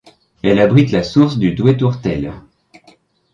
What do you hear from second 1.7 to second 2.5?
Tourtelle.